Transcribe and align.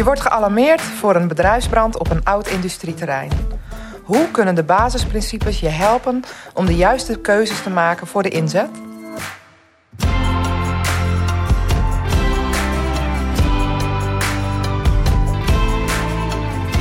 Je 0.00 0.06
wordt 0.06 0.20
gealarmeerd 0.20 0.80
voor 0.80 1.16
een 1.16 1.28
bedrijfsbrand 1.28 1.98
op 1.98 2.10
een 2.10 2.24
oud 2.24 2.48
industrieterrein. 2.48 3.30
Hoe 4.02 4.30
kunnen 4.30 4.54
de 4.54 4.62
basisprincipes 4.62 5.60
je 5.60 5.68
helpen 5.68 6.22
om 6.54 6.66
de 6.66 6.76
juiste 6.76 7.18
keuzes 7.18 7.62
te 7.62 7.70
maken 7.70 8.06
voor 8.06 8.22
de 8.22 8.28
inzet? 8.28 8.68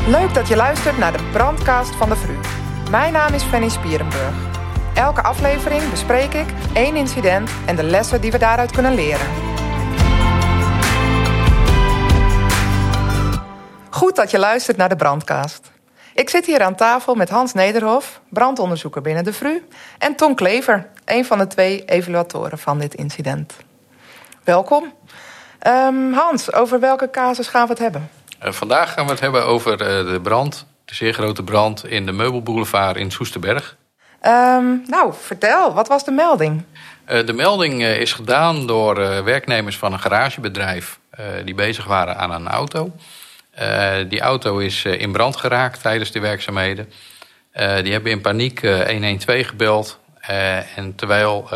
Leuk 0.08 0.34
dat 0.34 0.48
je 0.48 0.56
luistert 0.56 0.98
naar 0.98 1.12
de 1.12 1.30
brandcast 1.32 1.96
van 1.96 2.10
de 2.10 2.16
VRU. 2.16 2.38
Mijn 2.90 3.14
naam 3.14 3.34
is 3.34 3.44
Fanny 3.44 3.70
Spierenburg. 3.70 4.34
Elke 4.94 5.24
aflevering 5.24 5.90
bespreek 5.90 6.34
ik 6.34 6.48
één 6.74 6.96
incident 6.96 7.52
en 7.66 7.76
de 7.76 7.84
lessen 7.84 8.22
die 8.22 8.32
we 8.32 8.38
daaruit 8.38 8.72
kunnen 8.72 8.94
leren. 8.94 9.49
Goed 14.00 14.16
dat 14.16 14.32
je 14.32 14.40
luistert 14.40 14.78
naar 14.78 14.90
de 14.90 14.96
brandcast. 14.96 15.72
Ik 16.14 16.30
zit 16.30 16.46
hier 16.46 16.62
aan 16.62 16.76
tafel 16.76 17.16
met 17.16 17.30
Hans 17.30 17.54
Nederhof, 17.54 18.22
brandonderzoeker 18.30 19.02
binnen 19.02 19.24
de 19.24 19.34
VRU, 19.34 19.68
en 19.98 20.16
Tom 20.16 20.36
Klever, 20.36 20.88
een 21.06 21.26
van 21.26 21.38
de 21.38 21.48
twee 21.48 21.86
evaluatoren 21.86 22.58
van 22.58 22.80
dit 22.80 22.94
incident. 22.94 23.54
Welkom. 24.44 24.94
Um, 25.68 26.14
Hans, 26.14 26.54
over 26.54 26.80
welke 26.80 27.10
casus 27.10 27.48
gaan 27.48 27.64
we 27.64 27.70
het 27.70 27.80
hebben? 27.80 28.10
Uh, 28.44 28.52
vandaag 28.52 28.94
gaan 28.94 29.06
we 29.06 29.12
het 29.12 29.20
hebben 29.20 29.46
over 29.46 29.72
uh, 29.72 30.12
de 30.12 30.20
brand, 30.22 30.66
de 30.86 30.96
zeer 30.96 31.14
grote 31.14 31.44
brand 31.44 31.86
in 31.86 32.06
de 32.06 32.12
Meubelboulevard 32.12 32.98
in 32.98 33.12
Soesterberg. 33.12 33.78
Um, 34.26 34.84
nou, 34.86 35.14
vertel, 35.22 35.74
wat 35.74 35.88
was 35.88 36.06
de 36.06 36.12
melding? 36.12 36.64
Uh, 37.10 37.26
de 37.26 37.34
melding 37.34 37.84
is 37.84 38.14
gedaan 38.14 38.68
door 38.68 39.24
werknemers 39.24 39.78
van 39.78 39.94
een 39.94 40.00
garagebedrijf 40.00 41.00
die 41.46 41.56
bezig 41.56 41.86
waren 41.86 42.18
aan 42.18 42.32
een 42.32 42.48
auto. 42.48 42.92
Uh, 43.60 43.98
die 44.10 44.20
auto 44.20 44.58
is 44.58 44.84
uh, 44.84 45.02
in 45.02 45.12
brand 45.12 45.36
geraakt 45.36 45.82
tijdens 45.82 46.12
de 46.12 46.20
werkzaamheden. 46.20 46.90
Uh, 47.54 47.82
die 47.82 47.92
hebben 47.92 48.12
in 48.12 48.22
paniek 48.22 48.62
112 48.62 49.48
gebeld. 49.48 50.00
en 50.76 50.96
terwijl 50.96 51.50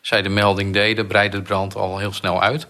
zij 0.00 0.22
de 0.22 0.28
melding 0.28 0.72
deden, 0.72 1.06
breidde 1.06 1.36
de 1.36 1.42
brand 1.42 1.74
al 1.74 1.98
heel 1.98 2.12
snel 2.12 2.42
uit. 2.42 2.66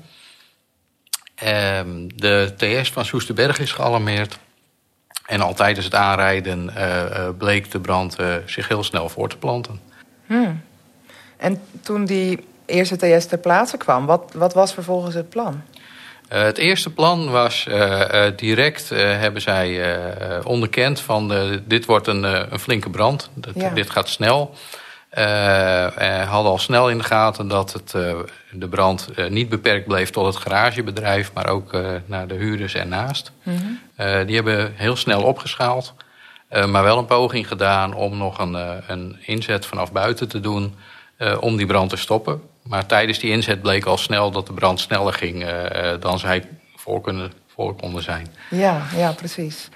Ehm, 1.35 2.09
de 2.15 2.55
TS 2.57 2.91
van 2.91 3.05
Soesterberg 3.05 3.59
is 3.59 3.73
gealarmeerd. 3.73 4.39
En 5.27 5.41
al 5.41 5.55
tijdens 5.55 5.85
het 5.85 5.95
aanrijden 5.95 6.73
bleek 7.39 7.71
de 7.71 7.81
brand 7.81 8.17
zich 8.47 8.69
heel 8.69 8.83
snel 8.83 9.09
voor 9.09 9.29
te 9.29 9.37
planten. 9.37 9.81
Hmm. 10.27 10.63
En 11.37 11.61
toen 11.81 12.05
die 12.05 12.45
eerste 12.67 12.97
TS 12.97 13.27
ter 13.27 13.39
plaatse 13.39 13.77
kwam, 13.77 14.07
wat, 14.07 14.33
wat 14.35 14.55
was 14.55 14.73
vervolgens 14.75 15.15
het 15.15 15.29
plan? 15.29 15.63
Uh, 16.33 16.43
het 16.43 16.59
eerste 16.59 16.91
plan 16.91 17.31
was 17.31 17.67
uh, 17.69 18.01
uh, 18.01 18.25
direct 18.37 18.89
hebben 18.89 19.43
zij 19.43 19.81
onderkend 20.45 21.01
van 21.01 21.33
dit 21.65 21.85
wordt 21.85 22.07
een, 22.07 22.23
een 22.53 22.59
flinke 22.59 22.91
brand. 22.91 23.31
Dat, 23.35 23.55
ja. 23.55 23.71
Dit 23.71 23.91
gaat 23.91 24.09
snel. 24.09 24.55
hadden 26.27 26.51
al 26.51 26.59
snel 26.59 26.91
in 26.91 26.99
de 26.99 27.05
gaten 27.05 27.49
dat 27.49 27.73
het, 27.73 27.91
de 28.51 28.69
brand 28.71 29.09
niet 29.29 29.49
beperkt 29.49 29.87
bleef 29.87 30.11
tot 30.11 30.27
het 30.27 30.37
garagebedrijf, 30.37 31.31
maar 31.35 31.49
ook 31.49 31.73
naar 32.07 32.27
de 32.27 32.35
huurders 32.35 32.75
ernaast. 32.75 33.33
Mm 33.43 33.57
-hmm. 33.57 34.27
die 34.27 34.35
hebben 34.35 34.73
heel 34.77 34.97
snel 34.97 35.23
opgeschaald, 35.23 35.95
maar 36.49 36.83
wel 36.83 36.99
een 36.99 37.07
poging 37.07 37.49
gedaan 37.49 37.95
om 37.95 38.17
nog 38.17 38.39
een, 38.39 38.55
een 38.87 39.17
inzet 39.21 39.67
vanaf 39.67 39.93
buiten 39.93 40.29
te 40.29 40.41
doen 40.41 40.75
om 41.41 41.57
die 41.57 41.67
brand 41.67 41.91
te 41.91 41.97
stoppen. 41.97 42.43
Maar 42.63 42.87
tijdens 42.87 43.19
die 43.19 43.31
inzet 43.31 43.63
bleek 43.63 43.85
al 43.85 43.97
snel 43.97 44.31
dat 44.31 44.47
de 44.47 44.53
brand 44.53 44.81
sneller 44.81 45.13
ging 45.13 45.43
uh, 45.43 45.61
dan 46.01 46.19
zij 46.19 46.45
voor, 46.77 47.01
kunnen, 47.01 47.33
voor 47.55 47.77
konden 47.77 48.03
zijn. 48.03 48.27
Ja, 48.51 48.83
ja, 48.97 49.13
precies. 49.13 49.69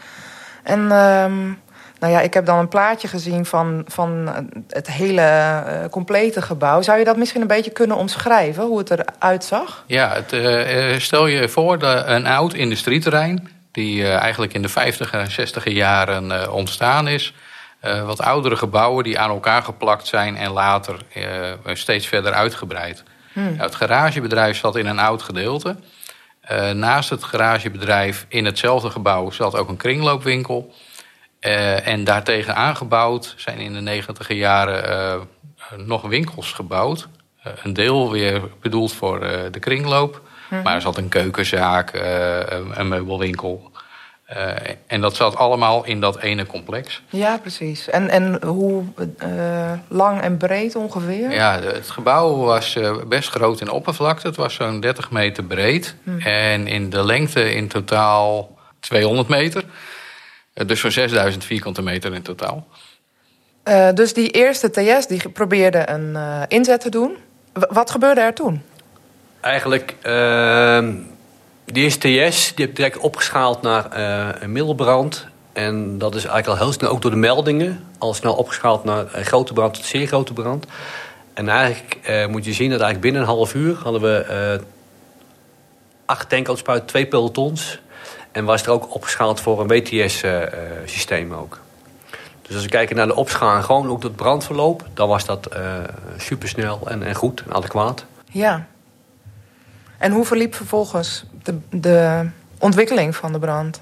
En 0.63 0.81
um, 0.81 1.59
nou 1.99 2.13
ja, 2.13 2.21
ik 2.21 2.35
heb 2.35 2.47
dan 2.47 2.59
een 2.59 2.69
plaatje 2.69 3.09
gezien 3.09 3.47
van, 3.47 3.85
van 3.87 4.31
het 4.69 4.91
hele 4.91 5.23
uh, 5.23 5.85
complete 5.91 6.43
gebouw. 6.43 6.83
Zou 6.83 6.99
je 6.99 7.05
dat 7.05 7.17
misschien 7.17 7.41
een 7.41 7.47
beetje 7.47 7.71
kunnen 7.71 7.97
omschrijven, 7.97 8.65
hoe 8.65 8.79
het 8.79 8.91
eruit 8.91 9.45
zag? 9.45 9.85
Ja, 9.87 10.13
het, 10.13 10.33
uh, 10.33 10.99
stel 10.99 11.27
je 11.27 11.49
voor 11.49 11.79
de, 11.79 12.03
een 12.07 12.27
oud 12.27 12.55
industrieterrein... 12.55 13.49
die 13.73 14.09
eigenlijk 14.09 14.55
in 14.55 14.63
de 14.63 14.69
50 14.69 15.13
en 15.13 15.31
60 15.31 15.69
jaren 15.69 16.53
ontstaan 16.53 17.09
is... 17.09 17.35
Uh, 17.87 18.07
wat 18.07 18.21
oudere 18.21 18.57
gebouwen 18.57 19.05
die 19.05 19.19
aan 19.19 19.31
elkaar 19.31 19.63
geplakt 19.63 20.07
zijn 20.07 20.37
en 20.37 20.51
later 20.51 20.97
uh, 21.17 21.75
steeds 21.75 22.07
verder 22.07 22.33
uitgebreid. 22.33 23.03
Hmm. 23.33 23.55
het 23.59 23.75
garagebedrijf 23.75 24.59
zat 24.59 24.77
in 24.77 24.87
een 24.87 24.99
oud 24.99 25.23
gedeelte. 25.23 25.77
Uh, 26.51 26.71
naast 26.71 27.11
het 27.11 27.25
garagebedrijf 27.25 28.27
in 28.29 28.45
hetzelfde 28.45 28.91
gebouw 28.91 29.31
zat 29.31 29.57
ook 29.57 29.69
een 29.69 29.77
kringloopwinkel. 29.77 30.75
en 31.85 32.05
daartegen 32.05 32.55
aangebouwd 32.55 33.35
zijn 33.37 33.59
in 33.59 33.73
de 33.73 33.81
negentiger 33.81 34.37
jaren 34.37 35.29
nog 35.77 36.03
winkels 36.03 36.53
gebouwd. 36.53 37.09
een 37.63 37.73
deel 37.73 38.11
weer 38.11 38.43
bedoeld 38.61 38.93
voor 38.93 39.21
de 39.51 39.59
kringloop. 39.59 40.21
Hmm. 40.49 40.63
Maar 40.63 40.75
er 40.75 40.81
zat 40.81 40.97
een 40.97 41.09
keukenzaak, 41.09 41.91
een 42.75 42.89
meubelwinkel, 42.89 43.71
uh, 44.31 44.53
en 44.87 45.01
dat 45.01 45.17
zat 45.17 45.37
allemaal 45.37 45.85
in 45.85 46.01
dat 46.01 46.21
ene 46.21 46.47
complex. 46.47 47.03
Ja, 47.09 47.39
precies. 47.39 47.89
En, 47.89 48.11
en 48.11 48.45
hoe 48.45 48.85
uh, 49.23 49.73
lang 49.89 50.21
en 50.21 50.37
breed 50.37 50.77
ongeveer? 50.77 51.31
Ja, 51.31 51.61
het 51.61 51.91
gebouw 51.91 52.37
was 52.37 52.77
uh, 52.77 53.03
best 53.05 53.29
groot 53.29 53.61
in 53.61 53.71
oppervlakte. 53.71 54.27
Het 54.27 54.37
was 54.37 54.55
zo'n 54.55 54.81
30 54.81 55.11
meter 55.11 55.45
breed. 55.45 55.95
Hm. 56.03 56.19
En 56.19 56.67
in 56.67 56.91
de 56.91 57.05
lengte 57.05 57.55
in 57.55 57.69
totaal 57.69 58.59
200 58.81 59.29
meter. 59.29 59.65
dus 60.53 60.81
zo'n 60.81 60.91
6000 60.91 61.45
vierkante 61.45 61.83
meter 61.83 62.15
in 62.15 62.23
totaal. 62.23 62.67
dus 63.95 64.13
die 64.13 64.31
eerste 64.31 64.71
TS 64.71 65.07
die 65.07 65.29
probeerde 65.29 65.89
een 65.89 66.17
inzet 66.49 66.81
te 66.81 66.91
doen. 66.91 67.17
W 67.53 67.63
wat 67.69 67.91
gebeurde 67.91 68.21
er 68.21 68.35
toen? 68.35 68.63
Eigenlijk 69.41 69.95
die 71.67 71.83
eerste 71.83 71.99
TS 71.99 72.55
die 72.55 72.65
heb 72.65 72.69
ik 72.69 72.77
direct 72.77 72.99
opgeschaald 72.99 73.63
naar 73.63 73.99
uh, 73.99 74.43
een 74.43 74.53
middelbrand. 74.53 75.27
En 75.53 75.99
dat 75.99 76.15
is 76.15 76.25
eigenlijk 76.25 76.59
al 76.59 76.65
heel 76.65 76.73
snel, 76.73 76.91
ook 76.91 77.03
door 77.03 77.11
de 77.11 77.17
meldingen, 77.17 77.85
al 77.99 78.15
snel 78.15 78.35
opgeschaald 78.35 78.85
naar 78.85 79.07
grote 79.07 79.53
brand 79.53 79.75
tot 79.75 79.85
zeer 79.85 80.07
grote 80.07 80.33
brand. 80.33 80.67
En 81.35 81.49
eigenlijk 81.49 81.99
uh, 82.09 82.27
moet 82.27 82.45
je 82.45 82.53
zien 82.53 82.71
dat 82.71 82.81
eigenlijk 82.81 83.01
binnen 83.01 83.21
een 83.23 83.37
half 83.37 83.55
uur 83.55 83.77
hadden 83.83 84.01
we 84.01 84.27
uh, 84.59 84.65
acht 86.05 86.29
tankautspuiten, 86.29 86.87
twee 86.87 87.07
pelotons. 87.07 87.81
En 88.33 88.45
was 88.45 88.63
er 88.63 88.71
ook 88.71 88.95
opgeschaald 88.95 89.41
voor 89.41 89.61
een 89.61 89.67
WTS-systeem 89.67 91.33
ook. 91.33 91.61
Dus 92.43 92.55
als 92.55 92.65
we 92.65 92.71
kijken 92.71 92.97
naar 92.97 93.07
de 93.07 93.15
opschaling, 93.15 93.65
gewoon 93.65 93.89
ook 93.89 94.03
het 94.03 94.17
brandverloop, 94.17 94.85
dan 94.95 95.09
was 95.09 95.25
dat 95.25 95.49
supersnel 96.17 96.81
en, 96.85 97.03
en 97.03 97.15
goed 97.15 97.43
en 97.47 97.53
adequaat. 97.53 98.05
Ja. 98.31 98.67
En 99.99 100.13
hoe 100.13 100.25
verliep 100.25 100.55
vervolgens 100.55 101.25
de, 101.47 101.59
de 101.71 102.29
ontwikkeling 102.59 103.17
van 103.17 103.33
de 103.33 103.39
brand? 103.39 103.81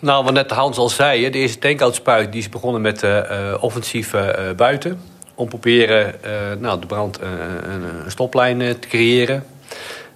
Nou, 0.00 0.24
wat 0.24 0.32
net 0.32 0.50
Hans 0.50 0.78
al 0.78 0.88
zei, 0.88 1.30
de 1.30 1.38
eerste 1.38 1.58
tankoutspuit 1.58 2.32
die 2.32 2.40
is 2.40 2.48
begonnen 2.48 2.80
met 2.80 3.02
uh, 3.02 3.54
offensief 3.60 4.12
uh, 4.12 4.30
buiten. 4.56 5.00
Om 5.34 5.48
proberen 5.48 6.14
nou, 6.60 6.80
de 6.80 6.86
brand 6.86 7.20
een 7.20 8.10
stoplijn 8.10 8.58
te 8.58 8.88
creëren. 8.88 9.44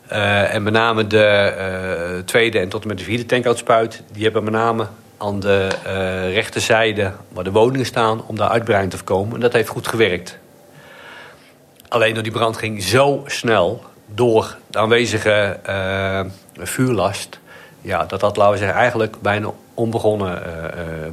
en 0.09 0.62
met 0.62 0.72
name 0.72 1.06
de 1.06 2.22
tweede 2.25 2.59
en 2.59 2.69
tot 2.69 2.82
en 2.82 2.88
met 2.88 2.98
de 2.98 3.04
vierde 3.04 3.26
tankoutspuit... 3.26 4.03
die 4.12 4.22
hebben 4.22 4.44
met 4.44 4.53
name 4.53 4.86
aan 5.19 5.41
de 5.41 5.69
rechterzijde 6.32 7.12
waar 7.28 7.44
de 7.44 7.50
woningen 7.50 7.86
staan... 7.86 8.22
om 8.26 8.36
daar 8.36 8.48
uitbreiding 8.48 8.91
te 8.91 8.97
voorkomen. 8.97 9.34
En 9.34 9.41
dat 9.41 9.53
heeft 9.53 9.69
goed 9.69 9.88
gewerkt. 9.88 10.38
Alleen 11.88 12.14
door 12.14 12.22
die 12.22 12.32
brand 12.32 12.56
ging 12.56 12.82
zo 12.82 13.22
snel 13.26 13.84
door 14.06 14.56
de 14.66 14.78
aanwezige 14.78 15.59
vuurlast... 16.66 17.39
Ja, 17.83 18.04
dat 18.04 18.21
dat, 18.21 18.36
laten 18.36 18.53
we 18.53 18.59
zeggen, 18.59 18.78
eigenlijk 18.78 19.21
bijna 19.21 19.51
onbegonnen 19.74 20.42
uh, 20.47 20.53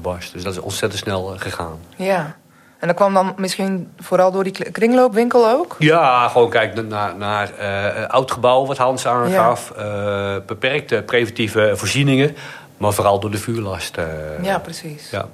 was. 0.02 0.32
Dus 0.32 0.44
dat 0.44 0.54
is 0.54 0.60
ontzettend 0.60 1.02
snel 1.02 1.34
gegaan. 1.38 1.80
Ja. 1.96 2.36
En 2.80 2.88
dat 2.88 2.96
kwam 2.96 3.14
dan 3.14 3.34
misschien 3.38 3.92
vooral 3.98 4.32
door 4.32 4.44
die 4.44 4.72
kringloopwinkel 4.72 5.50
ook? 5.50 5.76
Ja, 5.80 6.28
gewoon 6.28 6.50
kijk 6.50 6.88
naar, 6.88 7.16
naar 7.16 7.52
uh, 7.60 8.08
oud 8.08 8.32
gebouw 8.32 8.66
wat 8.66 8.78
Hans 8.78 9.08
aangaf. 9.08 9.74
Ja. 9.78 10.40
beperkte 10.40 11.04
preventieve 11.06 11.72
voorzieningen. 11.76 12.36
Maar 12.78 12.94
vooral 12.94 13.20
door 13.20 13.32
de 13.32 13.38
vuurlast. 13.38 13.98
ja, 14.42 14.60
precies. 14.60 15.10
Ja. 15.10 15.28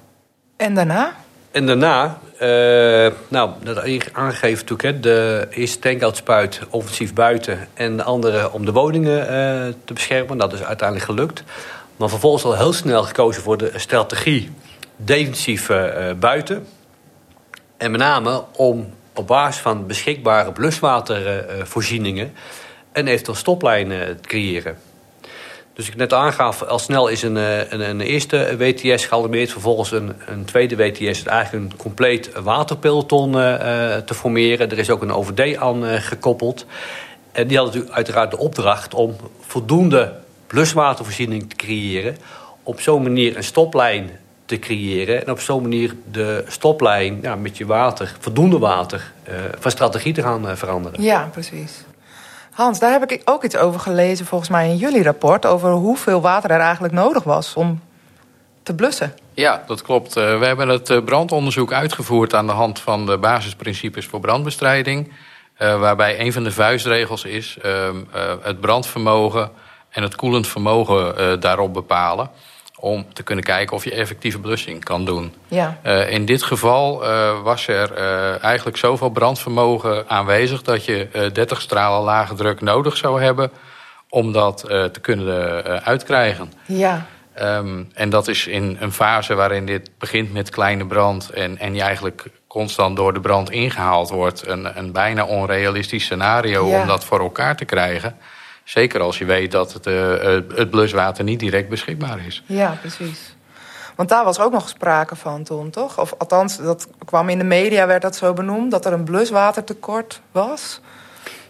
En 0.57 0.75
daarna? 0.75 1.13
En 1.53 1.65
daarna, 1.65 2.19
uh, 2.33 3.11
nou, 3.27 3.51
dat 3.63 3.77
aangegeven 4.11 4.65
natuurlijk, 4.65 4.81
hè, 4.81 4.99
de 4.99 5.47
eerste 5.49 5.79
tankoutspuit 5.79 6.61
offensief 6.69 7.13
buiten 7.13 7.67
en 7.73 7.97
de 7.97 8.03
andere 8.03 8.51
om 8.51 8.65
de 8.65 8.71
woningen 8.71 9.19
uh, 9.19 9.73
te 9.85 9.93
beschermen. 9.93 10.37
Dat 10.37 10.53
is 10.53 10.63
uiteindelijk 10.63 11.09
gelukt. 11.09 11.43
Maar 11.97 12.09
vervolgens 12.09 12.43
al 12.43 12.57
heel 12.57 12.73
snel 12.73 13.03
gekozen 13.03 13.41
voor 13.41 13.57
de 13.57 13.71
strategie 13.75 14.51
defensief 14.95 15.69
uh, 15.69 16.11
buiten. 16.19 16.67
En 17.77 17.91
met 17.91 17.99
name 17.99 18.43
om 18.55 18.93
op 19.13 19.27
basis 19.27 19.61
van 19.61 19.87
beschikbare 19.87 20.51
bluswatervoorzieningen 20.51 22.33
een 22.93 23.07
eventueel 23.07 23.37
stoplijn 23.37 23.87
te 23.87 24.15
creëren. 24.21 24.77
Dus 25.73 25.87
ik 25.87 25.95
net 25.95 26.13
aangaf, 26.13 26.61
al 26.61 26.79
snel 26.79 27.07
is 27.07 27.21
een, 27.21 27.35
een, 27.35 27.89
een 27.89 28.01
eerste 28.01 28.57
WTS 28.57 29.05
gealarmeerd. 29.05 29.51
Vervolgens 29.51 29.91
een, 29.91 30.13
een 30.25 30.45
tweede 30.45 30.75
WTS, 30.75 31.23
eigenlijk 31.23 31.51
een 31.51 31.77
compleet 31.77 32.31
waterpeloton 32.33 33.31
te 34.05 34.13
formeren. 34.13 34.71
Er 34.71 34.77
is 34.77 34.89
ook 34.89 35.01
een 35.01 35.11
OVD 35.11 35.57
aan 35.57 35.83
gekoppeld. 35.83 36.65
En 37.31 37.47
die 37.47 37.57
hadden 37.57 37.75
natuurlijk 37.75 37.95
uiteraard 37.95 38.31
de 38.31 38.37
opdracht 38.37 38.93
om 38.93 39.15
voldoende 39.39 40.13
bluswatervoorziening 40.47 41.49
te 41.49 41.55
creëren. 41.55 42.17
Op 42.63 42.81
zo'n 42.81 43.03
manier 43.03 43.37
een 43.37 43.43
stoplijn 43.43 44.09
te 44.45 44.59
creëren. 44.59 45.25
En 45.25 45.31
op 45.31 45.39
zo'n 45.39 45.61
manier 45.61 45.95
de 46.11 46.43
stoplijn 46.47 47.19
ja, 47.21 47.35
met 47.35 47.57
je 47.57 47.65
water, 47.65 48.15
voldoende 48.19 48.57
water, 48.57 49.13
van 49.59 49.71
strategie 49.71 50.13
te 50.13 50.21
gaan 50.21 50.57
veranderen. 50.57 51.01
Ja, 51.01 51.29
precies. 51.31 51.83
Hans, 52.53 52.79
daar 52.79 52.91
heb 52.91 53.11
ik 53.11 53.21
ook 53.25 53.43
iets 53.43 53.57
over 53.57 53.79
gelezen 53.79 54.25
volgens 54.25 54.49
mij 54.49 54.69
in 54.69 54.75
jullie 54.75 55.03
rapport... 55.03 55.45
over 55.45 55.71
hoeveel 55.71 56.21
water 56.21 56.51
er 56.51 56.59
eigenlijk 56.59 56.93
nodig 56.93 57.23
was 57.23 57.53
om 57.53 57.81
te 58.63 58.75
blussen. 58.75 59.13
Ja, 59.33 59.63
dat 59.67 59.81
klopt. 59.81 60.17
Uh, 60.17 60.39
we 60.39 60.45
hebben 60.45 60.67
het 60.67 61.05
brandonderzoek 61.05 61.73
uitgevoerd 61.73 62.33
aan 62.33 62.47
de 62.47 62.53
hand 62.53 62.79
van 62.79 63.05
de 63.05 63.17
basisprincipes 63.17 64.05
voor 64.05 64.19
brandbestrijding... 64.19 65.13
Uh, 65.59 65.79
waarbij 65.79 66.19
een 66.19 66.33
van 66.33 66.43
de 66.43 66.51
vuistregels 66.51 67.23
is 67.23 67.57
uh, 67.65 67.89
het 68.41 68.61
brandvermogen 68.61 69.51
en 69.89 70.03
het 70.03 70.15
koelend 70.15 70.47
vermogen 70.47 71.39
daarop 71.39 71.73
bepalen. 71.73 72.29
Om 72.83 73.05
te 73.13 73.23
kunnen 73.23 73.43
kijken 73.43 73.75
of 73.75 73.83
je 73.83 73.91
effectieve 73.91 74.39
blussing 74.39 74.83
kan 74.83 75.05
doen. 75.05 75.33
Ja. 75.47 75.77
in 76.07 76.25
dit 76.25 76.43
geval 76.43 76.97
was 77.43 77.67
er 77.67 77.97
eigenlijk 78.41 78.77
zoveel 78.77 79.09
brandvermogen 79.09 80.09
aanwezig 80.09 80.61
dat 80.61 80.85
je 80.85 81.29
30 81.33 81.61
stralen 81.61 82.03
lage 82.03 82.33
druk 82.35 82.61
nodig 82.61 82.97
zou 82.97 83.21
hebben 83.21 83.51
om 84.09 84.31
dat 84.31 84.59
te 84.67 84.99
kunnen 85.01 85.63
uitkrijgen. 85.83 86.53
Ja. 86.65 87.05
Um, 87.41 87.89
en 87.93 88.09
dat 88.09 88.27
is 88.27 88.47
in 88.47 88.77
een 88.79 88.91
fase 88.91 89.33
waarin 89.33 89.65
dit 89.65 89.89
begint 89.97 90.33
met 90.33 90.49
kleine 90.49 90.85
brand 90.85 91.29
en, 91.29 91.57
en 91.57 91.75
je 91.75 91.81
eigenlijk 91.81 92.25
constant 92.47 92.95
door 92.95 93.13
de 93.13 93.19
brand 93.19 93.51
ingehaald 93.51 94.09
wordt. 94.09 94.47
Een, 94.47 94.77
een 94.77 94.91
bijna 94.91 95.25
onrealistisch 95.25 96.03
scenario 96.03 96.65
om 96.65 96.87
dat 96.87 97.05
voor 97.05 97.19
elkaar 97.19 97.55
te 97.55 97.65
krijgen. 97.65 98.17
Zeker 98.63 99.01
als 99.01 99.17
je 99.17 99.25
weet 99.25 99.51
dat 99.51 99.73
het, 99.73 99.87
uh, 99.87 100.13
het 100.55 100.69
bluswater 100.69 101.23
niet 101.23 101.39
direct 101.39 101.69
beschikbaar 101.69 102.25
is. 102.25 102.43
Ja, 102.45 102.77
precies. 102.81 103.35
Want 103.95 104.09
daar 104.09 104.23
was 104.23 104.39
ook 104.39 104.51
nog 104.51 104.69
sprake 104.69 105.15
van 105.15 105.43
toen, 105.43 105.69
toch? 105.69 105.99
Of 105.99 106.13
althans, 106.17 106.57
dat 106.57 106.87
kwam 107.05 107.29
in 107.29 107.37
de 107.37 107.43
media, 107.43 107.87
werd 107.87 108.01
dat 108.01 108.15
zo 108.15 108.33
benoemd... 108.33 108.71
dat 108.71 108.85
er 108.85 108.93
een 108.93 109.03
bluswatertekort 109.03 110.21
was. 110.31 110.79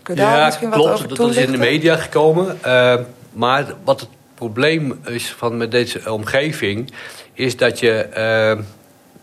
Kun 0.01 0.15
je 0.15 0.21
daar 0.21 0.37
ja, 0.37 0.45
misschien 0.45 0.69
klopt, 0.69 0.89
wat 0.89 0.93
over 0.93 1.15
dat 1.17 1.29
is 1.29 1.37
in 1.37 1.51
de 1.51 1.57
media 1.57 1.95
gekomen. 1.95 2.59
Uh, 2.65 2.95
maar 3.31 3.65
wat 3.83 3.99
het 3.99 4.09
probleem 4.35 4.99
is 5.05 5.31
van 5.31 5.57
met 5.57 5.71
deze 5.71 6.11
omgeving... 6.11 6.93
is 7.33 7.57
dat 7.57 7.79
je 7.79 8.09
uh, 8.57 8.63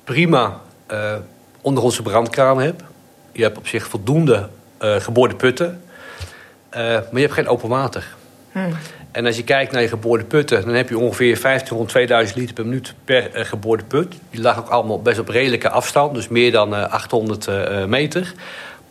prima 0.05 0.61
ondergrondse 1.61 2.03
brandkraan 2.03 2.61
hebt. 2.61 2.83
Je 3.33 3.43
hebt 3.43 3.59
op 3.59 3.67
zich 3.67 3.87
voldoende 3.87 4.49
uh, 4.83 4.97
geboorde 4.97 5.35
putten. 5.35 5.83
Uh, 6.75 6.81
maar 6.81 7.07
je 7.13 7.21
hebt 7.21 7.33
geen 7.33 7.49
open 7.49 7.69
water. 7.69 8.15
Hmm. 8.53 8.77
En 9.11 9.27
als 9.27 9.37
je 9.37 9.45
kijkt 9.45 9.73
naar 9.73 9.83
je 9.83 9.89
geboorde 9.89 10.25
putten, 10.25 10.65
dan 10.65 10.75
heb 10.75 10.89
je 10.89 10.99
ongeveer 10.99 11.41
1500, 11.41 11.89
2000 11.89 12.39
liter 12.39 12.55
per 12.55 12.65
minuut 12.65 12.95
per 13.05 13.39
uh, 13.39 13.45
geboorde 13.45 13.85
put. 13.85 14.15
Die 14.31 14.41
lag 14.41 14.59
ook 14.59 14.69
allemaal 14.69 15.03
best 15.03 15.19
op 15.19 15.29
redelijke 15.29 15.71
afstand, 15.71 16.15
dus 16.15 16.29
meer 16.29 16.53
dan 16.53 16.91
800 16.91 17.49
meter. 17.87 18.33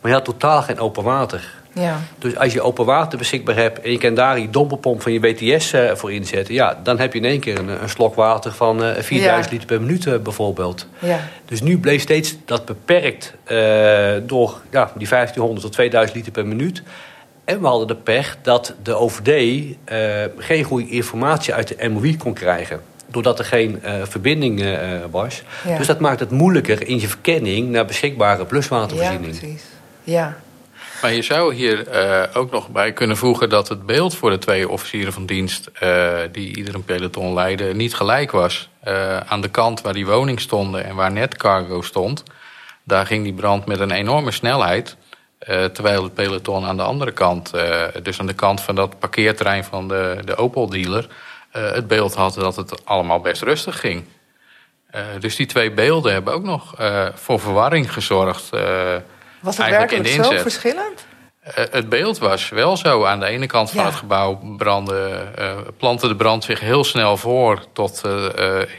Maar 0.02 0.12
je 0.12 0.18
had 0.18 0.26
totaal 0.26 0.62
geen 0.62 0.80
open 0.80 1.04
water. 1.04 1.58
Ja. 1.74 2.00
Dus 2.18 2.36
als 2.36 2.54
je 2.54 2.62
open 2.62 2.86
water 2.86 3.18
beschikbaar 3.18 3.56
hebt 3.56 3.82
en 3.82 3.92
je 3.92 3.98
kan 3.98 4.14
daar 4.14 4.36
die 4.36 4.50
dompelpomp 4.50 5.02
van 5.02 5.12
je 5.12 5.20
BTS 5.20 5.74
voor 5.94 6.12
inzetten, 6.12 6.54
ja, 6.54 6.80
dan 6.84 7.00
heb 7.00 7.14
je 7.14 7.20
in 7.20 7.26
één 7.26 7.40
keer 7.40 7.60
een, 7.60 7.82
een 7.82 7.90
slok 7.90 8.16
water 8.16 8.52
van 8.52 8.84
uh, 8.84 8.92
4000 9.00 9.52
liter 9.52 9.68
per 9.68 9.82
minuut 9.82 10.24
bijvoorbeeld. 10.24 10.88
Ja. 11.00 11.20
Dus 11.46 11.62
nu 11.62 11.80
bleef 11.80 12.02
steeds 12.02 12.36
dat 12.46 12.66
beperkt 12.66 13.34
door 14.26 14.62
ja, 14.72 14.92
die 14.98 15.08
1500 15.08 15.62
tot 15.62 15.72
2000 15.72 16.18
liter 16.18 16.32
per 16.32 16.48
minuut. 16.48 16.84
En 17.50 17.62
we 17.62 17.68
hadden 17.68 17.88
de 17.88 17.96
pech 17.96 18.38
dat 18.42 18.76
de 18.84 18.94
OVD 18.94 19.64
geen 20.38 20.64
goede 20.64 20.90
informatie 20.90 21.54
uit 21.54 21.68
de 21.68 21.90
MOI 21.90 22.18
kon 22.18 22.34
krijgen 22.34 22.82
doordat 23.12 23.40
er 23.40 23.46
geen 23.46 23.82
uh, 23.86 23.94
verbinding 24.04 24.62
uh, 24.62 24.78
was. 25.12 25.44
Ja. 25.68 25.78
Dus 25.78 25.88
dat 25.88 26.00
maakt 26.00 26.20
het 26.20 26.32
moeilijker 26.32 26.88
in 26.88 27.00
je 27.00 27.08
verkenning 27.08 27.70
naar 27.70 27.86
beschikbare 27.86 28.46
pluswatervoorziening. 28.46 29.34
Ja, 29.34 29.40
precies. 29.40 29.64
Ja. 30.04 30.38
Maar 31.02 31.14
je 31.14 31.22
zou 31.22 31.54
hier 31.54 31.88
uh, 31.94 32.24
ook 32.34 32.52
nog 32.52 32.70
bij 32.70 32.94
kunnen 32.94 33.18
voegen 33.18 33.50
dat 33.50 33.70
het 33.70 33.86
beeld 33.86 34.16
voor 34.16 34.30
de 34.30 34.38
twee 34.38 34.70
officieren 34.70 35.14
van 35.14 35.26
dienst 35.26 35.70
uh, 35.84 36.18
die 36.32 36.58
ieder 36.58 36.76
een 36.76 36.84
peloton 36.84 37.34
leidden 37.34 37.78
niet 37.78 37.96
gelijk 37.96 38.32
was. 38.32 38.70
Uh, 38.88 39.18
aan 39.18 39.42
de 39.42 39.50
kant 39.50 39.82
waar 39.82 39.94
die 39.94 40.06
woning 40.06 40.40
stonden 40.40 40.86
en 40.86 40.96
waar 40.96 41.12
net 41.12 41.38
cargo 41.38 41.82
stond, 41.82 42.24
daar 42.84 43.06
ging 43.06 43.24
die 43.24 43.34
brand 43.34 43.66
met 43.66 43.80
een 43.80 43.92
enorme 43.92 44.32
snelheid. 44.32 44.98
Terwijl 45.48 46.04
het 46.04 46.14
peloton 46.14 46.66
aan 46.66 46.78
de 46.78 46.84
andere 46.84 47.12
kant, 47.12 47.52
dus 48.04 48.20
aan 48.20 48.28
de 48.28 48.34
kant 48.34 48.62
van 48.62 48.76
dat 48.76 49.00
parkeerterrein 49.00 49.64
van 49.64 49.88
de, 49.88 50.18
de 50.26 50.36
Opel-dealer, 50.36 51.08
het 51.52 51.88
beeld 51.88 52.16
had 52.16 52.34
dat 52.34 52.56
het 52.56 52.86
allemaal 52.86 53.20
best 53.20 53.42
rustig 53.42 53.80
ging. 53.80 54.06
dus 55.20 55.36
die 55.36 55.46
twee 55.46 55.72
beelden 55.72 56.14
hebben 56.14 56.34
ook 56.34 56.44
nog 56.44 56.76
voor 57.14 57.40
verwarring 57.40 57.94
gezorgd. 57.94 58.50
Was 59.40 59.58
het 59.58 59.70
werkelijk 59.70 60.08
zo 60.08 60.38
verschillend? 60.38 61.08
Het 61.54 61.90
beeld 61.90 62.18
was 62.18 62.50
wel 62.50 62.78
zo. 62.78 63.06
Aan 63.06 63.20
de 63.20 63.26
ene 63.26 63.46
kant 63.46 63.72
van 63.72 63.86
het 63.86 63.96
gebouw 63.96 64.56
brandde, 64.58 65.28
plantte 65.78 66.08
de 66.08 66.16
brand 66.16 66.44
zich 66.44 66.60
heel 66.60 66.84
snel 66.84 67.18
voor 67.18 67.66
tot 67.74 68.02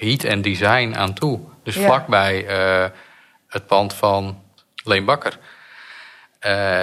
heat 0.01 0.25
en 0.25 0.43
design 0.43 0.95
aan 0.97 1.15
toe. 1.15 1.41
Dus 1.63 1.75
ja. 1.75 1.85
vlakbij 1.85 2.47
het 3.49 3.67
pand 3.67 3.95
van 3.95 4.43
Leen 4.85 5.05
Bakker. 5.05 5.39